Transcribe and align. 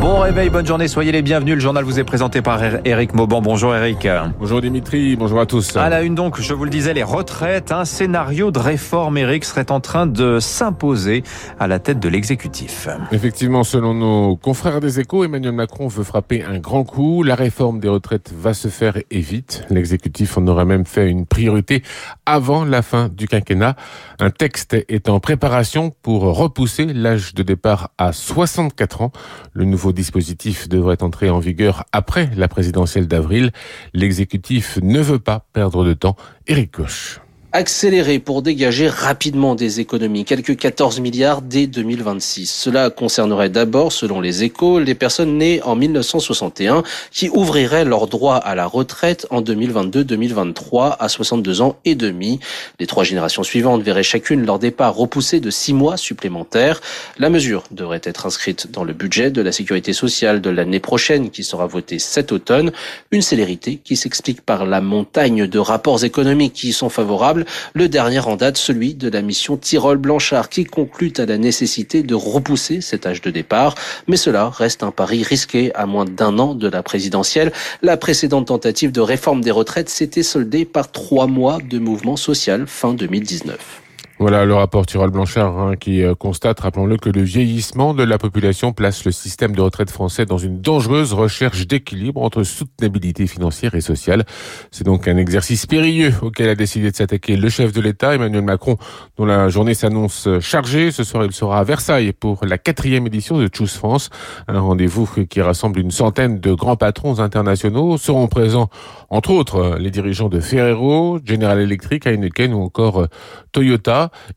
Bon 0.00 0.20
réveil, 0.20 0.50
bonne 0.50 0.66
journée, 0.66 0.88
soyez 0.88 1.10
les 1.10 1.22
bienvenus. 1.22 1.54
Le 1.54 1.60
journal 1.60 1.82
vous 1.82 1.98
est 1.98 2.04
présenté 2.04 2.42
par 2.42 2.60
Eric 2.84 3.14
Mauban. 3.14 3.40
Bonjour 3.40 3.74
Eric. 3.74 4.06
Bonjour 4.38 4.60
Dimitri, 4.60 5.16
bonjour 5.16 5.40
à 5.40 5.46
tous. 5.46 5.74
À 5.76 5.88
la 5.88 6.02
une 6.02 6.14
donc, 6.14 6.40
je 6.40 6.52
vous 6.52 6.64
le 6.64 6.70
disais, 6.70 6.92
les 6.92 7.02
retraites. 7.02 7.72
Un 7.72 7.86
scénario 7.86 8.50
de 8.50 8.58
réforme, 8.58 9.16
Eric, 9.16 9.44
serait 9.44 9.72
en 9.72 9.80
train 9.80 10.06
de 10.06 10.38
s'imposer 10.38 11.24
à 11.58 11.66
la 11.66 11.78
tête 11.78 11.98
de 11.98 12.08
l'exécutif. 12.08 12.88
Effectivement, 13.10 13.64
selon 13.64 13.94
nos 13.94 14.36
confrères 14.36 14.80
des 14.80 15.00
échos, 15.00 15.24
Emmanuel 15.24 15.52
Macron 15.52 15.88
veut 15.88 16.04
frapper 16.04 16.44
un 16.44 16.58
grand 16.58 16.84
coup. 16.84 17.22
La 17.22 17.34
réforme 17.34 17.80
des 17.80 17.88
retraites 17.88 18.32
va 18.36 18.52
se 18.52 18.68
faire 18.68 18.98
et 19.10 19.20
vite. 19.20 19.64
L'exécutif 19.70 20.36
en 20.36 20.46
aurait 20.46 20.66
même 20.66 20.84
fait 20.84 21.08
une 21.08 21.24
priorité 21.24 21.82
avant 22.26 22.64
la 22.64 22.82
fin 22.82 23.08
du 23.08 23.28
quinquennat. 23.28 23.76
Un 24.20 24.30
texte 24.30 24.76
est 24.88 25.08
en 25.08 25.20
préparation 25.20 25.92
pour 26.02 26.22
repousser 26.22 26.84
l'âge 26.84 27.34
de 27.34 27.42
départ 27.42 27.90
à 27.96 28.12
64 28.12 29.00
ans. 29.00 29.12
Le 29.52 29.64
nouveau 29.64 29.85
dispositif 29.92 30.68
devrait 30.68 31.02
entrer 31.02 31.30
en 31.30 31.38
vigueur 31.38 31.84
après 31.92 32.30
la 32.36 32.48
présidentielle 32.48 33.08
d'avril. 33.08 33.52
L'exécutif 33.94 34.78
ne 34.82 35.00
veut 35.00 35.18
pas 35.18 35.46
perdre 35.52 35.84
de 35.84 35.94
temps. 35.94 36.16
Éric 36.46 36.72
Koch 36.72 37.20
accélérer 37.56 38.18
pour 38.18 38.42
dégager 38.42 38.86
rapidement 38.86 39.54
des 39.54 39.80
économies, 39.80 40.26
quelques 40.26 40.58
14 40.58 41.00
milliards 41.00 41.40
dès 41.40 41.66
2026. 41.66 42.50
Cela 42.50 42.90
concernerait 42.90 43.48
d'abord, 43.48 43.92
selon 43.92 44.20
les 44.20 44.44
échos, 44.44 44.78
les 44.78 44.94
personnes 44.94 45.38
nées 45.38 45.62
en 45.62 45.74
1961 45.74 46.82
qui 47.10 47.30
ouvriraient 47.30 47.86
leur 47.86 48.08
droit 48.08 48.36
à 48.36 48.54
la 48.54 48.66
retraite 48.66 49.26
en 49.30 49.40
2022-2023 49.40 50.96
à 50.98 51.08
62 51.08 51.62
ans 51.62 51.76
et 51.86 51.94
demi. 51.94 52.40
Les 52.78 52.86
trois 52.86 53.04
générations 53.04 53.42
suivantes 53.42 53.80
verraient 53.80 54.02
chacune 54.02 54.44
leur 54.44 54.58
départ 54.58 54.94
repoussé 54.94 55.40
de 55.40 55.48
six 55.48 55.72
mois 55.72 55.96
supplémentaires. 55.96 56.82
La 57.18 57.30
mesure 57.30 57.62
devrait 57.70 58.02
être 58.04 58.26
inscrite 58.26 58.70
dans 58.70 58.84
le 58.84 58.92
budget 58.92 59.30
de 59.30 59.40
la 59.40 59.50
sécurité 59.50 59.94
sociale 59.94 60.42
de 60.42 60.50
l'année 60.50 60.80
prochaine 60.80 61.30
qui 61.30 61.42
sera 61.42 61.66
voté 61.66 62.00
cet 62.00 62.32
automne. 62.32 62.70
Une 63.12 63.22
célérité 63.22 63.80
qui 63.82 63.96
s'explique 63.96 64.42
par 64.42 64.66
la 64.66 64.82
montagne 64.82 65.46
de 65.46 65.58
rapports 65.58 66.04
économiques 66.04 66.52
qui 66.52 66.68
y 66.68 66.72
sont 66.74 66.90
favorables 66.90 67.45
le 67.74 67.88
dernier 67.88 68.20
en 68.20 68.36
date, 68.36 68.56
celui 68.56 68.94
de 68.94 69.08
la 69.08 69.22
mission 69.22 69.56
Tyrol-Blanchard, 69.56 70.48
qui 70.48 70.64
conclut 70.64 71.12
à 71.18 71.26
la 71.26 71.38
nécessité 71.38 72.02
de 72.02 72.14
repousser 72.14 72.80
cet 72.80 73.06
âge 73.06 73.20
de 73.20 73.30
départ. 73.30 73.74
Mais 74.06 74.16
cela 74.16 74.50
reste 74.50 74.82
un 74.82 74.90
pari 74.90 75.22
risqué 75.22 75.74
à 75.74 75.86
moins 75.86 76.04
d'un 76.04 76.38
an 76.38 76.54
de 76.54 76.68
la 76.68 76.82
présidentielle. 76.82 77.52
La 77.82 77.96
précédente 77.96 78.48
tentative 78.48 78.92
de 78.92 79.00
réforme 79.00 79.42
des 79.42 79.50
retraites 79.50 79.88
s'était 79.88 80.22
soldée 80.22 80.64
par 80.64 80.90
trois 80.90 81.26
mois 81.26 81.58
de 81.62 81.78
mouvement 81.78 82.16
social 82.16 82.66
fin 82.66 82.94
2019. 82.94 83.85
Voilà 84.18 84.46
le 84.46 84.54
rapport 84.54 84.86
Tirol 84.86 85.10
Blanchard 85.10 85.58
hein, 85.58 85.76
qui 85.76 86.02
euh, 86.02 86.14
constate, 86.14 86.60
rappelons-le, 86.60 86.96
que 86.96 87.10
le 87.10 87.20
vieillissement 87.20 87.92
de 87.92 88.02
la 88.02 88.16
population 88.16 88.72
place 88.72 89.04
le 89.04 89.12
système 89.12 89.54
de 89.54 89.60
retraite 89.60 89.90
français 89.90 90.24
dans 90.24 90.38
une 90.38 90.62
dangereuse 90.62 91.12
recherche 91.12 91.66
d'équilibre 91.66 92.22
entre 92.22 92.42
soutenabilité 92.42 93.26
financière 93.26 93.74
et 93.74 93.82
sociale. 93.82 94.24
C'est 94.70 94.84
donc 94.84 95.06
un 95.06 95.18
exercice 95.18 95.66
périlleux 95.66 96.14
auquel 96.22 96.48
a 96.48 96.54
décidé 96.54 96.90
de 96.90 96.96
s'attaquer 96.96 97.36
le 97.36 97.50
chef 97.50 97.74
de 97.74 97.80
l'État, 97.82 98.14
Emmanuel 98.14 98.40
Macron, 98.42 98.78
dont 99.18 99.26
la 99.26 99.50
journée 99.50 99.74
s'annonce 99.74 100.26
chargée. 100.40 100.92
Ce 100.92 101.04
soir, 101.04 101.26
il 101.26 101.32
sera 101.32 101.58
à 101.58 101.64
Versailles 101.64 102.14
pour 102.14 102.46
la 102.46 102.56
quatrième 102.56 103.06
édition 103.06 103.36
de 103.36 103.50
Choose 103.52 103.74
France, 103.74 104.08
un 104.48 104.60
rendez-vous 104.60 105.06
qui 105.28 105.42
rassemble 105.42 105.78
une 105.78 105.90
centaine 105.90 106.40
de 106.40 106.54
grands 106.54 106.76
patrons 106.76 107.20
internationaux. 107.20 107.98
Seront 107.98 108.28
présents, 108.28 108.70
entre 109.10 109.30
autres, 109.30 109.76
les 109.78 109.90
dirigeants 109.90 110.30
de 110.30 110.40
Ferrero, 110.40 111.18
General 111.22 111.60
Electric, 111.60 112.06
Heineken 112.06 112.54
ou 112.54 112.62
encore 112.62 113.02
euh, 113.02 113.06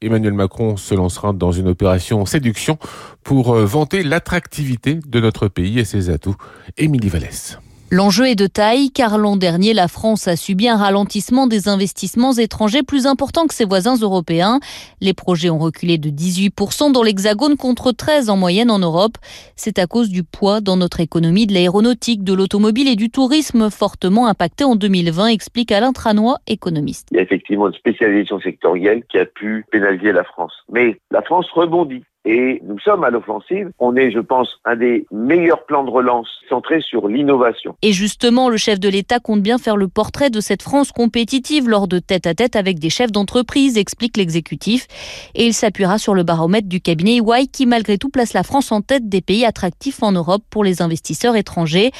Emmanuel 0.01 0.33
Macron 0.33 0.77
se 0.77 0.95
lancera 0.95 1.33
dans 1.33 1.51
une 1.51 1.67
opération 1.67 2.25
séduction 2.25 2.77
pour 3.23 3.53
euh, 3.53 3.65
vanter 3.65 4.03
l'attractivité 4.03 4.99
de 5.05 5.19
notre 5.19 5.47
pays 5.47 5.79
et 5.79 5.85
ses 5.85 6.09
atouts. 6.09 6.35
Émilie 6.77 7.09
Vallès. 7.09 7.59
L'enjeu 7.91 8.27
est 8.27 8.35
de 8.35 8.45
taille 8.45 8.91
car 8.91 9.17
l'an 9.17 9.35
dernier, 9.35 9.73
la 9.73 9.87
France 9.87 10.27
a 10.27 10.35
subi 10.35 10.69
un 10.69 10.77
ralentissement 10.77 11.47
des 11.47 11.67
investissements 11.67 12.33
étrangers 12.33 12.83
plus 12.83 13.07
important 13.07 13.47
que 13.47 13.55
ses 13.55 13.65
voisins 13.65 13.95
européens. 13.95 14.59
Les 15.01 15.15
projets 15.15 15.49
ont 15.49 15.57
reculé 15.57 15.97
de 15.97 16.09
18% 16.09 16.91
dans 16.91 17.01
l'Hexagone 17.01 17.57
contre 17.57 17.91
13 17.91 18.29
en 18.29 18.37
moyenne 18.37 18.69
en 18.69 18.77
Europe. 18.77 19.17
C'est 19.55 19.79
à 19.79 19.87
cause 19.87 20.09
du 20.09 20.23
poids 20.23 20.61
dans 20.61 20.77
notre 20.77 20.99
économie 20.99 21.47
de 21.47 21.53
l'aéronautique, 21.55 22.23
de 22.23 22.33
l'automobile 22.33 22.87
et 22.87 22.95
du 22.95 23.09
tourisme 23.09 23.71
fortement 23.71 24.27
impacté 24.27 24.63
en 24.63 24.75
2020, 24.75 25.25
explique 25.25 25.71
Alain 25.71 25.91
Tranois, 25.91 26.37
économiste. 26.45 27.07
Il 27.09 27.17
y 27.17 27.19
a 27.19 27.23
effectivement 27.23 27.69
une 27.69 27.73
spécialisation 27.73 28.39
sectorielle 28.39 29.01
qui 29.09 29.17
a 29.17 29.25
pu 29.25 29.65
pénaliser 29.71 30.11
la 30.11 30.23
France. 30.23 30.53
Mais 30.71 30.99
la 31.09 31.23
France 31.23 31.47
rebondit 31.55 32.03
et 32.25 32.61
nous 32.65 32.79
sommes 32.79 33.03
à 33.03 33.09
l'offensive. 33.09 33.71
On 33.79 33.95
est, 33.95 34.11
je 34.11 34.19
pense, 34.19 34.49
un 34.65 34.75
des 34.75 35.05
meilleurs 35.11 35.65
plans 35.65 35.83
de 35.83 35.89
relance 35.89 36.27
centrés 36.49 36.81
sur 36.81 37.07
l'innovation. 37.07 37.75
Et 37.81 37.93
justement, 37.93 38.49
le 38.49 38.57
chef 38.57 38.79
de 38.79 38.89
l'État 38.89 39.19
compte 39.19 39.41
bien 39.41 39.57
faire 39.57 39.77
le 39.77 39.87
portrait 39.87 40.29
de 40.29 40.41
cette 40.41 40.61
France 40.61 40.91
compétitive 40.91 41.69
lors 41.69 41.87
de 41.87 41.99
tête-à-tête 41.99 42.55
avec 42.55 42.79
des 42.79 42.89
chefs 42.89 43.11
d'entreprise, 43.11 43.77
explique 43.77 44.17
l'exécutif. 44.17 44.87
Et 45.33 45.45
il 45.45 45.53
s'appuiera 45.53 45.97
sur 45.97 46.13
le 46.13 46.23
baromètre 46.23 46.67
du 46.67 46.81
cabinet 46.81 47.17
EY 47.17 47.47
qui, 47.47 47.65
malgré 47.65 47.97
tout, 47.97 48.09
place 48.09 48.33
la 48.33 48.43
France 48.43 48.71
en 48.71 48.81
tête 48.81 49.07
des 49.07 49.21
pays 49.21 49.45
attractifs 49.45 50.03
en 50.03 50.11
Europe 50.11 50.43
pour 50.49 50.63
les 50.63 50.81
investisseurs 50.81 51.35
étrangers. 51.35 51.91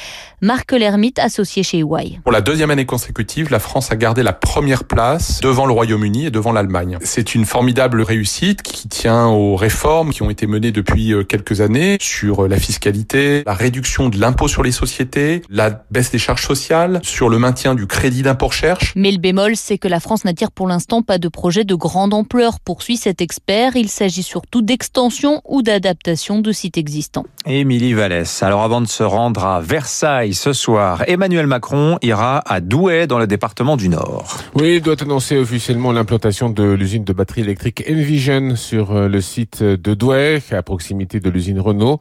Marc 0.42 0.72
Lermite, 0.72 1.18
associé 1.18 1.62
chez 1.62 1.78
EY. 1.78 2.20
Pour 2.22 2.32
la 2.32 2.40
deuxième 2.42 2.70
année 2.70 2.86
consécutive, 2.86 3.50
la 3.50 3.58
France 3.58 3.90
a 3.90 3.96
gardé 3.96 4.22
la 4.22 4.32
première 4.32 4.84
place 4.84 5.40
devant 5.40 5.66
le 5.66 5.72
Royaume-Uni 5.72 6.26
et 6.26 6.30
devant 6.30 6.52
l'Allemagne. 6.52 6.98
C'est 7.00 7.34
une 7.34 7.46
formidable 7.46 8.02
réussite 8.02 8.62
qui 8.62 8.88
tient 8.88 9.28
aux 9.28 9.56
réformes 9.56 10.09
qui 10.10 10.22
ont 10.22 10.30
été 10.30 10.46
menées 10.46 10.72
depuis 10.72 11.12
euh, 11.12 11.24
quelques 11.24 11.60
années 11.60 11.96
sur 12.00 12.44
euh, 12.44 12.48
la 12.48 12.58
fiscalité, 12.58 13.42
la 13.46 13.54
réduction 13.54 14.08
de 14.08 14.18
l'impôt 14.18 14.48
sur 14.48 14.62
les 14.62 14.72
sociétés, 14.72 15.42
la 15.48 15.84
baisse 15.90 16.10
des 16.10 16.18
charges 16.18 16.46
sociales, 16.46 17.00
sur 17.02 17.28
le 17.28 17.38
maintien 17.38 17.74
du 17.74 17.86
crédit 17.86 18.22
d'impôt-recherche. 18.22 18.92
Mais 18.96 19.10
le 19.10 19.18
bémol, 19.18 19.56
c'est 19.56 19.78
que 19.78 19.88
la 19.88 20.00
France 20.00 20.24
n'attire 20.24 20.50
pour 20.50 20.68
l'instant 20.68 21.02
pas 21.02 21.18
de 21.18 21.28
projet 21.28 21.64
de 21.64 21.74
grande 21.74 22.14
ampleur, 22.14 22.60
poursuit 22.60 22.96
cet 22.96 23.20
expert. 23.20 23.76
Il 23.76 23.88
s'agit 23.88 24.22
surtout 24.22 24.62
d'extension 24.62 25.40
ou 25.44 25.62
d'adaptation 25.62 26.40
de 26.40 26.52
sites 26.52 26.78
existants. 26.78 27.26
Émilie 27.46 27.94
Vallès. 27.94 28.42
Alors 28.42 28.62
avant 28.62 28.80
de 28.80 28.86
se 28.86 29.02
rendre 29.02 29.44
à 29.44 29.60
Versailles 29.60 30.34
ce 30.34 30.52
soir, 30.52 31.04
Emmanuel 31.06 31.46
Macron 31.46 31.98
ira 32.02 32.42
à 32.46 32.60
Douai 32.60 33.06
dans 33.06 33.18
le 33.18 33.26
département 33.26 33.76
du 33.76 33.88
Nord. 33.88 34.36
Oui, 34.54 34.76
il 34.76 34.82
doit 34.82 35.00
annoncer 35.02 35.38
officiellement 35.38 35.92
l'implantation 35.92 36.50
de 36.50 36.64
l'usine 36.64 37.04
de 37.04 37.12
batterie 37.12 37.42
électrique 37.42 37.84
Envision 37.88 38.56
sur 38.56 38.92
euh, 38.92 39.08
le 39.08 39.20
site 39.20 39.62
de 39.62 39.94
Douai, 40.00 40.42
à 40.50 40.62
proximité 40.62 41.20
de 41.20 41.28
l'usine 41.28 41.60
Renault. 41.60 42.00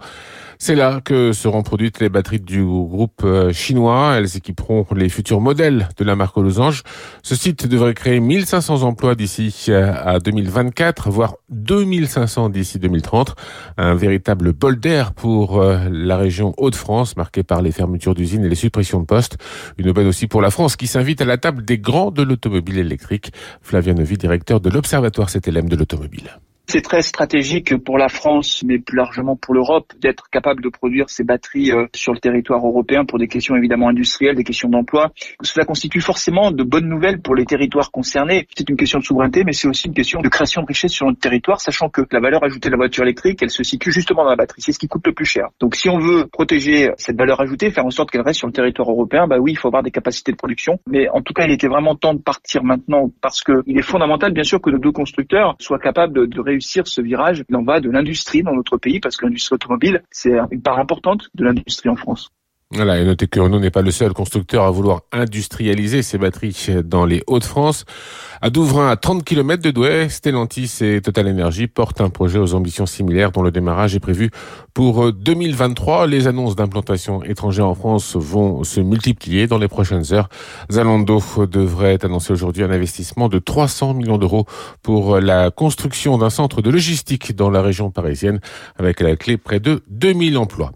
C'est 0.57 0.75
là 0.75 1.01
que 1.03 1.33
seront 1.33 1.63
produites 1.63 1.99
les 1.99 2.07
batteries 2.07 2.39
du 2.39 2.63
groupe 2.63 3.23
euh, 3.25 3.51
chinois. 3.51 4.15
Elles 4.17 4.37
équiperont 4.37 4.85
les 4.95 5.09
futurs 5.09 5.41
modèles 5.41 5.89
de 5.97 6.03
la 6.05 6.15
marque 6.15 6.37
Losange. 6.37 6.83
Ce 7.23 7.35
site 7.35 7.67
devrait 7.67 7.93
créer 7.93 8.21
1500 8.21 8.83
emplois 8.83 9.15
d'ici 9.15 9.65
euh, 9.67 9.93
à 9.93 10.19
2024, 10.19 11.09
voire 11.09 11.35
2500 11.49 12.49
d'ici 12.49 12.79
2030. 12.79 13.35
Un 13.77 13.95
véritable 13.95 14.53
bol 14.53 14.79
d'air 14.79 15.11
pour 15.11 15.61
euh, 15.61 15.79
la 15.91 16.15
région 16.15 16.53
Hauts-de-France, 16.57 17.17
marquée 17.17 17.43
par 17.43 17.61
les 17.61 17.73
fermetures 17.73 18.15
d'usines 18.15 18.45
et 18.45 18.49
les 18.49 18.55
suppressions 18.55 19.01
de 19.01 19.05
postes. 19.05 19.37
Une 19.77 19.89
aubaine 19.89 20.07
aussi 20.07 20.27
pour 20.27 20.41
la 20.41 20.51
France 20.51 20.77
qui 20.77 20.87
s'invite 20.87 21.21
à 21.21 21.25
la 21.25 21.37
table 21.37 21.65
des 21.65 21.79
grands 21.79 22.11
de 22.11 22.23
l'automobile 22.23 22.77
électrique. 22.77 23.33
Flavien 23.61 23.93
Novi, 23.93 24.17
directeur 24.17 24.61
de 24.61 24.69
l'Observatoire 24.69 25.29
CTLM 25.29 25.67
de 25.67 25.75
l'automobile. 25.75 26.39
C'est 26.71 26.81
très 26.81 27.01
stratégique 27.01 27.75
pour 27.77 27.97
la 27.97 28.09
France, 28.09 28.63
mais 28.63 28.77
plus 28.77 28.95
largement 28.95 29.35
pour 29.35 29.55
l'Europe, 29.55 29.91
d'être 29.99 30.29
capable 30.29 30.61
de 30.61 30.69
produire 30.69 31.09
ces 31.09 31.23
batteries 31.23 31.71
euh, 31.71 31.87
sur 31.95 32.13
le 32.13 32.19
territoire 32.19 32.63
européen 32.63 33.05
pour 33.05 33.17
des 33.17 33.27
questions 33.27 33.55
évidemment 33.55 33.89
industrielles, 33.89 34.35
des 34.35 34.43
questions 34.43 34.69
d'emploi. 34.69 35.11
Cela 35.41 35.65
constitue 35.65 35.99
forcément 35.99 36.51
de 36.51 36.61
bonnes 36.61 36.87
nouvelles 36.87 37.21
pour 37.21 37.33
les 37.33 37.47
territoires 37.47 37.89
concernés. 37.89 38.47
C'est 38.55 38.69
une 38.69 38.77
question 38.77 38.99
de 38.99 39.03
souveraineté, 39.03 39.43
mais 39.43 39.53
c'est 39.53 39.67
aussi 39.67 39.87
une 39.87 39.95
question 39.95 40.21
de 40.21 40.29
création 40.29 40.61
de 40.61 40.67
richesse 40.67 40.91
sur 40.91 41.07
notre 41.07 41.17
territoire, 41.17 41.59
sachant 41.59 41.89
que 41.89 42.03
la 42.11 42.19
valeur 42.19 42.43
ajoutée 42.43 42.69
de 42.69 42.73
la 42.73 42.77
voiture 42.77 43.01
électrique, 43.01 43.41
elle 43.41 43.49
se 43.49 43.63
situe 43.63 43.91
justement 43.91 44.23
dans 44.23 44.29
la 44.29 44.35
batterie. 44.35 44.61
C'est 44.61 44.71
ce 44.71 44.77
qui 44.77 44.87
coûte 44.87 45.07
le 45.07 45.13
plus 45.13 45.25
cher. 45.25 45.47
Donc 45.59 45.73
si 45.73 45.89
on 45.89 45.97
veut 45.97 46.27
protéger 46.27 46.91
cette 46.97 47.17
valeur 47.17 47.41
ajoutée, 47.41 47.71
faire 47.71 47.87
en 47.87 47.89
sorte 47.89 48.11
qu'elle 48.11 48.21
reste 48.21 48.37
sur 48.37 48.47
le 48.47 48.53
territoire 48.53 48.91
européen, 48.91 49.25
bah 49.25 49.37
oui, 49.39 49.53
il 49.53 49.57
faut 49.57 49.69
avoir 49.69 49.81
des 49.81 49.89
capacités 49.89 50.33
de 50.33 50.37
production. 50.37 50.79
Mais 50.85 51.09
en 51.09 51.23
tout 51.23 51.33
cas, 51.33 51.45
il 51.45 51.51
était 51.51 51.67
vraiment 51.67 51.95
temps 51.95 52.13
de 52.13 52.21
partir 52.21 52.63
maintenant 52.63 53.09
parce 53.21 53.41
que 53.41 53.63
il 53.65 53.79
est 53.79 53.81
fondamental, 53.81 54.33
bien 54.33 54.43
sûr, 54.43 54.61
que 54.61 54.69
nos 54.69 54.77
deux 54.77 54.91
constructeurs 54.91 55.55
soient 55.59 55.79
capables 55.79 56.29
de 56.29 56.39
réussir 56.39 56.58
réussir 56.59 56.87
ce 56.87 57.01
virage. 57.01 57.43
Il 57.47 57.55
en 57.55 57.63
va 57.63 57.79
de 57.79 57.89
l'industrie 57.89 58.43
dans 58.43 58.53
notre 58.53 58.77
pays 58.77 58.99
parce 58.99 59.15
que 59.15 59.25
l'industrie 59.25 59.55
automobile, 59.55 60.03
c'est 60.11 60.37
une 60.51 60.61
part 60.61 60.79
importante 60.79 61.29
de 61.33 61.45
l'industrie 61.45 61.89
en 61.89 61.95
France. 61.95 62.31
Voilà, 62.71 62.99
et 62.99 63.03
notez 63.03 63.25
que 63.25 63.39
Renault 63.39 63.59
n'est 63.59 63.71
pas 63.71 63.81
le 63.81 63.89
seul 63.89 64.13
constructeur 64.13 64.63
à 64.63 64.69
vouloir 64.69 65.01
industrialiser 65.11 66.03
ses 66.03 66.19
batteries 66.19 66.67
dans 66.85 67.03
les 67.03 67.23
Hauts-de-France. 67.25 67.83
À 68.41 68.51
Douvrin, 68.51 68.91
à 68.91 68.95
30 68.95 69.23
km 69.23 69.63
de 69.63 69.71
Douai, 69.71 70.07
Stellantis 70.07 70.77
et 70.81 71.01
Total 71.01 71.27
Energy 71.27 71.65
portent 71.65 71.99
un 71.99 72.11
projet 72.11 72.37
aux 72.37 72.53
ambitions 72.53 72.85
similaires 72.85 73.31
dont 73.31 73.41
le 73.41 73.49
démarrage 73.49 73.95
est 73.95 73.99
prévu 73.99 74.29
pour 74.75 75.11
2023. 75.11 76.05
Les 76.05 76.27
annonces 76.27 76.55
d'implantation 76.55 77.23
étrangère 77.23 77.65
en 77.65 77.73
France 77.73 78.15
vont 78.15 78.63
se 78.63 78.81
multiplier 78.81 79.47
dans 79.47 79.57
les 79.57 79.67
prochaines 79.67 80.13
heures. 80.13 80.29
Zalando 80.71 81.23
devrait 81.51 82.05
annoncer 82.05 82.33
aujourd'hui 82.33 82.61
un 82.61 82.69
investissement 82.69 83.29
de 83.29 83.39
300 83.39 83.95
millions 83.95 84.19
d'euros 84.19 84.45
pour 84.83 85.19
la 85.19 85.49
construction 85.49 86.19
d'un 86.19 86.29
centre 86.29 86.61
de 86.61 86.69
logistique 86.69 87.35
dans 87.35 87.49
la 87.49 87.63
région 87.63 87.89
parisienne 87.89 88.39
avec 88.77 89.01
à 89.01 89.05
la 89.05 89.15
clé 89.15 89.37
près 89.37 89.59
de 89.59 89.81
2000 89.89 90.37
emplois. 90.37 90.71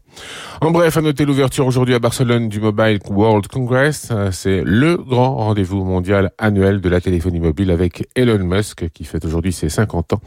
En 0.61 0.71
bref, 0.71 0.95
à 0.95 1.01
noter 1.01 1.25
l'ouverture 1.25 1.67
aujourd'hui 1.67 1.93
à 1.93 1.99
Barcelone 1.99 2.47
du 2.47 2.61
Mobile 2.61 2.99
World 3.09 3.47
Congress. 3.47 4.09
Euh, 4.11 4.31
c'est 4.31 4.61
le 4.63 4.97
grand 4.97 5.35
rendez-vous 5.35 5.83
mondial 5.83 6.31
annuel 6.37 6.79
de 6.79 6.89
la 6.89 7.01
téléphonie 7.01 7.39
mobile 7.39 7.69
avec 7.71 8.07
Elon 8.15 8.39
Musk 8.39 8.89
qui 8.93 9.03
fête 9.03 9.25
aujourd'hui 9.25 9.51
ses 9.51 9.69
50 9.69 10.13
ans 10.13 10.21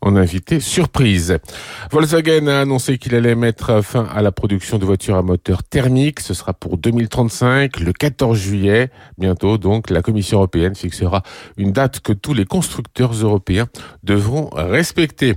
en 0.00 0.16
invité 0.16 0.60
surprise. 0.60 1.38
Volkswagen 1.90 2.48
a 2.48 2.60
annoncé 2.62 2.98
qu'il 2.98 3.14
allait 3.14 3.34
mettre 3.34 3.82
fin 3.82 4.08
à 4.12 4.22
la 4.22 4.32
production 4.32 4.78
de 4.78 4.84
voitures 4.84 5.16
à 5.16 5.22
moteur 5.22 5.62
thermique. 5.62 6.20
Ce 6.20 6.34
sera 6.34 6.52
pour 6.52 6.78
2035, 6.78 7.78
le 7.80 7.92
14 7.92 8.36
juillet. 8.36 8.90
Bientôt, 9.18 9.58
donc, 9.58 9.90
la 9.90 10.02
Commission 10.02 10.38
européenne 10.38 10.74
fixera 10.74 11.22
une 11.56 11.72
date 11.72 12.00
que 12.00 12.12
tous 12.12 12.34
les 12.34 12.44
constructeurs 12.44 13.12
européens 13.12 13.66
devront 14.02 14.50
respecter. 14.52 15.34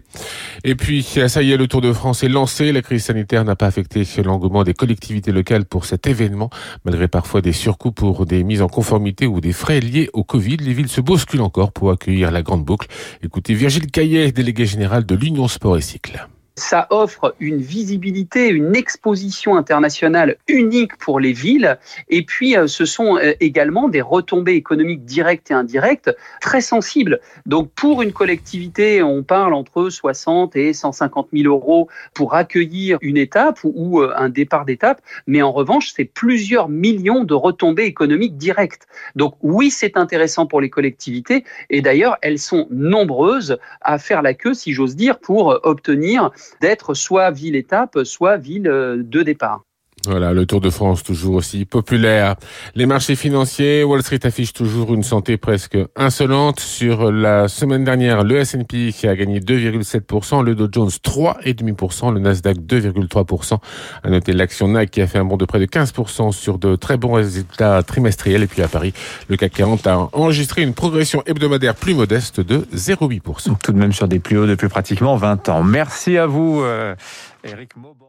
Et 0.63 0.75
puis, 0.75 1.04
ça 1.04 1.42
y 1.44 1.51
est, 1.51 1.57
le 1.57 1.68
Tour 1.68 1.81
de 1.81 1.94
France 1.94 2.24
est 2.24 2.30
lancé. 2.30 2.72
La 2.72 2.81
crise 2.81 3.04
sanitaire 3.04 3.44
n'a 3.44 3.56
pas 3.56 3.68
affecté 3.68 3.88
l'engouement 4.24 4.63
des 4.63 4.74
collectivités 4.74 5.31
locales 5.31 5.65
pour 5.65 5.86
cet 5.86 6.07
événement. 6.07 6.50
Malgré 6.86 7.07
parfois 7.07 7.41
des 7.41 7.53
surcoûts 7.53 7.91
pour 7.91 8.25
des 8.25 8.44
mises 8.44 8.62
en 8.62 8.68
conformité 8.68 9.27
ou 9.27 9.41
des 9.41 9.53
frais 9.53 9.80
liés 9.80 10.09
au 10.13 10.24
Covid, 10.24 10.57
les 10.57 10.74
villes 10.74 10.89
se 10.89 11.01
bousculent 11.01 11.41
encore 11.41 11.71
pour 11.71 11.91
accueillir 11.91 12.31
la 12.31 12.41
grande 12.41 12.63
boucle. 12.63 12.88
Écoutez 13.24 13.53
Virgile 13.53 13.91
Caillet, 13.91 14.31
délégué 14.31 14.65
général 14.65 15.06
de 15.06 15.15
l'Union 15.15 15.47
Sport 15.47 15.77
et 15.77 15.81
Cycle 15.81 16.27
ça 16.59 16.88
offre 16.89 17.35
une 17.39 17.57
visibilité, 17.57 18.50
une 18.50 18.75
exposition 18.75 19.56
internationale 19.56 20.38
unique 20.47 20.97
pour 20.97 21.19
les 21.19 21.33
villes. 21.33 21.79
Et 22.09 22.23
puis, 22.23 22.56
euh, 22.56 22.67
ce 22.67 22.85
sont 22.85 23.17
euh, 23.17 23.33
également 23.39 23.89
des 23.89 24.01
retombées 24.01 24.53
économiques 24.53 25.06
directes 25.06 25.51
et 25.51 25.53
indirectes 25.53 26.15
très 26.41 26.61
sensibles. 26.61 27.19
Donc, 27.45 27.71
pour 27.71 28.01
une 28.01 28.11
collectivité, 28.11 29.01
on 29.01 29.23
parle 29.23 29.53
entre 29.53 29.89
60 29.89 30.56
et 30.56 30.73
150 30.73 31.29
000 31.33 31.51
euros 31.51 31.88
pour 32.13 32.35
accueillir 32.35 32.97
une 33.01 33.17
étape 33.17 33.59
ou 33.63 34.01
euh, 34.01 34.13
un 34.15 34.29
départ 34.29 34.65
d'étape. 34.65 35.01
Mais 35.25 35.41
en 35.41 35.51
revanche, 35.51 35.94
c'est 35.95 36.05
plusieurs 36.05 36.69
millions 36.69 37.23
de 37.23 37.33
retombées 37.33 37.85
économiques 37.85 38.38
directes. 38.38 38.88
Donc, 39.15 39.35
oui, 39.41 39.71
c'est 39.71 39.97
intéressant 39.97 40.45
pour 40.45 40.62
les 40.62 40.69
collectivités. 40.69 41.44
Et 41.69 41.81
d'ailleurs, 41.81 42.17
elles 42.21 42.39
sont 42.39 42.67
nombreuses 42.69 43.57
à 43.81 43.97
faire 43.97 44.21
la 44.21 44.33
queue, 44.33 44.53
si 44.53 44.73
j'ose 44.73 44.95
dire, 44.95 45.19
pour 45.19 45.59
obtenir 45.63 46.31
d'être 46.62 46.94
soit 46.94 47.31
ville-étape, 47.31 48.00
soit 48.04 48.38
ville 48.38 48.68
euh, 48.68 49.01
de 49.04 49.22
départ. 49.22 49.63
Voilà, 50.06 50.31
le 50.31 50.46
Tour 50.46 50.62
de 50.62 50.69
France 50.69 51.04
toujours 51.04 51.36
aussi 51.36 51.66
populaire. 51.66 52.36
Les 52.74 52.86
marchés 52.86 53.16
financiers, 53.16 53.84
Wall 53.84 54.01
Street 54.01 54.19
affiche 54.24 54.54
toujours 54.54 54.94
une 54.94 55.04
santé 55.04 55.36
presque 55.36 55.78
insolente. 55.96 56.60
Sur 56.62 57.12
la 57.12 57.50
semaine 57.50 57.84
dernière, 57.84 58.24
le 58.24 58.38
S&P 58.38 58.94
qui 58.94 59.07
a 59.07 59.16
gagné 59.16 59.40
2,7%, 59.42 60.44
le 60.44 60.56
Dow 60.56 60.69
Jones 60.72 60.90
3,5%, 60.90 62.13
le 62.13 62.19
Nasdaq 62.22 62.57
2,3%. 62.60 63.57
À 64.04 64.10
noter 64.10 64.31
l'action 64.31 64.69
NAC 64.69 64.90
qui 64.90 65.01
a 65.01 65.07
fait 65.07 65.18
un 65.18 65.25
bond 65.25 65.38
de 65.38 65.46
près 65.46 65.60
de 65.60 65.66
15% 65.66 66.31
sur 66.31 66.60
de 66.60 66.75
très 66.78 66.96
bons 66.96 67.13
résultats 67.13 67.84
trimestriels. 67.84 68.44
Et 68.44 68.48
puis 68.48 68.62
à 68.62 68.69
Paris, 68.69 68.94
le 69.28 69.36
CAC 69.36 69.51
40 69.51 69.88
a 69.88 70.10
enregistré 70.13 70.62
une 70.62 70.74
progression 70.74 71.24
hebdomadaire 71.25 71.75
plus 71.75 71.94
modeste 71.94 72.40
de 72.40 72.60
0,8%. 72.74 73.57
Tout 73.62 73.74
de 73.74 73.78
même 73.78 73.92
sur 73.92 74.07
des 74.07 74.19
plus 74.19 74.38
hauts 74.38 74.48
depuis 74.48 74.69
pratiquement 74.69 75.18
20 75.18 75.50
ans. 75.50 75.63
Merci 75.63 76.18
à 76.18 76.25
vous, 76.25 76.62
euh, 76.62 76.96
Eric 77.44 77.75
Mauban. 77.75 78.08